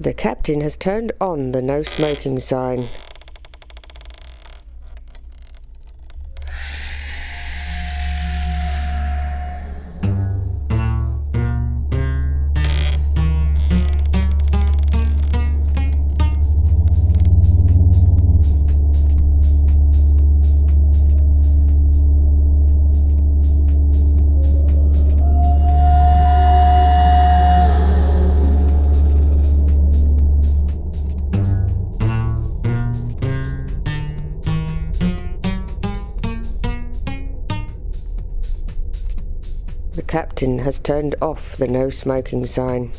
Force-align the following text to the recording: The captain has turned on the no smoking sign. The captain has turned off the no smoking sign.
The 0.00 0.14
captain 0.14 0.62
has 0.62 0.78
turned 0.78 1.12
on 1.20 1.52
the 1.52 1.60
no 1.60 1.82
smoking 1.82 2.40
sign. 2.40 2.86
The 40.00 40.06
captain 40.06 40.60
has 40.60 40.78
turned 40.78 41.14
off 41.20 41.58
the 41.58 41.68
no 41.68 41.90
smoking 41.90 42.46
sign. 42.46 42.92